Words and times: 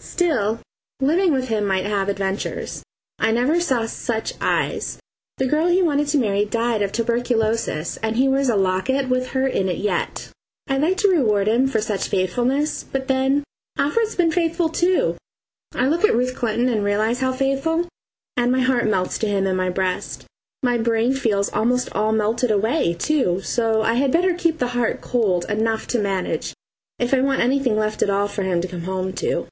Still, 0.00 0.60
living 1.00 1.32
with 1.32 1.48
him 1.48 1.64
might 1.66 1.86
have 1.86 2.08
adventures. 2.08 2.84
I 3.18 3.32
never 3.32 3.58
saw 3.60 3.86
such 3.86 4.34
eyes! 4.40 4.98
The 5.38 5.46
girl 5.46 5.66
he 5.66 5.82
wanted 5.82 6.06
to 6.08 6.18
marry 6.18 6.44
died 6.44 6.82
of 6.82 6.92
turberculosis, 6.92 7.96
and 8.00 8.14
he 8.14 8.28
wears 8.28 8.48
a 8.48 8.54
locket 8.54 9.08
with 9.08 9.28
her 9.30 9.46
in 9.48 9.68
it 9.68 9.78
yet. 9.78 10.30
I'd 10.68 10.82
like 10.82 10.98
to 10.98 11.08
reward 11.10 11.48
him 11.48 11.66
for 11.66 11.80
such 11.80 12.06
faithfulness. 12.08 12.84
But 12.84 13.08
then 13.08 13.42
Alfred's 13.76 14.14
been 14.14 14.30
faithful 14.30 14.68
too! 14.68 15.16
I 15.74 15.88
look 15.88 16.04
at 16.04 16.14
Ruth 16.14 16.36
Clinton 16.36 16.68
and 16.68 16.84
realise 16.84 17.18
how 17.18 17.32
faithful, 17.32 17.88
and 18.36 18.52
my 18.52 18.60
heart 18.60 18.86
melts 18.86 19.18
to 19.18 19.26
him 19.28 19.46
in 19.48 19.56
my 19.56 19.70
breast 19.70 20.26
my 20.62 20.78
brain 20.78 21.12
feels 21.14 21.48
almost 21.48 21.90
all 21.92 22.12
melted 22.12 22.52
away, 22.52 22.94
too, 22.94 23.40
so 23.40 23.82
I 23.82 23.94
had 23.94 24.12
better 24.12 24.32
keep 24.34 24.58
the 24.58 24.68
heart 24.68 25.00
cold 25.00 25.44
enough 25.50 25.88
to 25.88 25.98
manage, 25.98 26.52
if 27.00 27.12
I 27.12 27.20
want 27.20 27.40
anything 27.40 27.76
left 27.76 28.00
at 28.00 28.10
all 28.10 28.28
for 28.28 28.42
him 28.44 28.60
to 28.60 28.68
come 28.68 28.82
home 28.82 29.12
to. 29.14 29.48